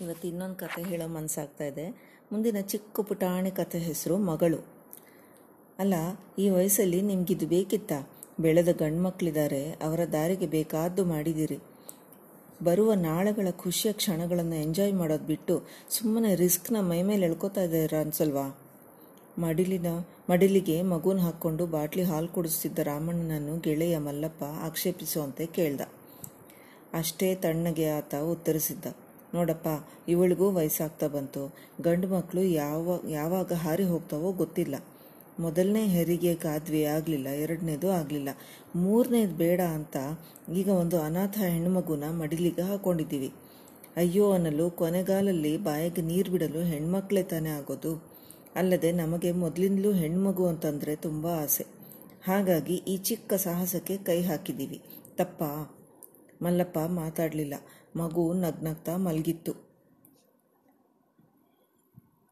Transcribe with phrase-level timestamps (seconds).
[0.00, 1.90] ಇವತ್ತು ಇನ್ನೊಂದು ಕತೆ ಹೇಳೋ ಮನಸ್ಸಾಗ್ತಾ ಇದೆ.
[2.32, 4.66] ಮುಂದಿನ ಚಿಕ್ಕ ಪುಟಾಣಿ ಕತೆ ಹೆಸರು ಮಗಳು.
[5.78, 5.94] ಅಲ್ಲ,
[6.38, 7.92] ಈ ವಯಸ್ಸಲ್ಲಿ ನಿಮ್ಗಿದು ಬೇಕಿತ್ತ?
[8.40, 11.58] ಬೆಳೆದ ಗಂಡ್ಮಕ್ಳಿದ್ದಾರೆ ಅವರ ದಾರಿಗೆ ಬೇಕಾದ್ದು ಮಾಡಿದಿರಿ.
[12.64, 18.58] ಬರುವ ನಾಳೆಗಳ ಖುಷಿಯ ಕ್ಷಣಗಳನ್ನು ಎಂಜಾಯ್ ಮಾಡೋದು ಬಿಟ್ಟು ಸುಮ್ಮನೆ ರಿಸ್ಕ್ನ ಮೈಮೇಲೆ ಎಳ್ಕೊತಾ ಇದ್ದೀರಾ ಅನ್ಸಲ್ವಾ?
[19.38, 19.86] ಮಡಿಲಿನ,
[20.30, 25.80] ಮಡಿಲಿಗೆ ಮಗುನ ಹಾಕ್ಕೊಂಡು ಬಾಟ್ಲಿ ಹಾಲು ಕುಡಿಸ್ತಿದ್ದ ರಾಮಣ್ಣನನ್ನು ಗೆಳೆಯ ಮಲ್ಲಪ್ಪ ಆಕ್ಷೇಪಿಸುವಂತೆ ಕೇಳ್ದ.
[26.92, 28.84] ಅಷ್ಟೇ ತಣ್ಣಗೆ ಆತ ಉತ್ತರಿಸಿದ್ದ.
[29.34, 29.68] ನೋಡಪ್ಪ,
[30.08, 31.56] ಇವಳಿಗೂ ವಯಸ್ಸಾಗ್ತಾ ಬಂತು.
[31.80, 34.74] ಗಂಡು ಮಕ್ಕಳು ಯಾವ, ಯಾವಾಗ ಹಾರಿ ಹೋಗ್ತಾವೋ ಗೊತ್ತಿಲ್ಲ.
[35.40, 38.28] ಮೊದಲನೇ ಹೆರಿಗೆ ಕಾದ್ವಿ ಆಗಲಿಲ್ಲ, ಎರಡನೇದು ಆಗಲಿಲ್ಲ.
[38.76, 39.96] ಮೂರನೇದು ಬೇಡ ಅಂತ
[40.52, 43.32] ಈಗ ಒಂದು ಅನಾಥ ಹೆಣ್ಮಗುನ ಮಡಿಲಿಗೆ ಹಾಕೊಂಡಿದ್ದೀವಿ.
[43.96, 48.02] ಅಯ್ಯೋ ಅನ್ನಲು ಕೊನೆಗಾಲಲ್ಲಿ ಬಾಯಿಗೆ ನೀರು ಬಿಡಲು ಹೆಣ್ಮಕ್ಳೇ ತಾನೇ ಆಗೋದು.
[48.56, 51.66] ಅಲ್ಲದೆ ನಮಗೆ ಮೊದಲಿಂದಲೂ ಹೆಣ್ಮಗು ಅಂತಂದರೆ ತುಂಬ ಆಸೆ.
[52.24, 54.80] ಹಾಗಾಗಿ ಈ ಚಿಕ್ಕ ಸಾಹಸಕ್ಕೆ ಕೈ ಹಾಕಿದ್ದೀವಿ.
[55.16, 55.77] ತಪ್ಪಾ?
[56.42, 57.54] ಮಲ್ಲಪ್ಪ ಮಾತಾಡಲಿಲ್ಲ.
[57.96, 59.67] ಮಗು ನಗ್ನಗ್ತಾ ಮಲಗಿತ್ತು.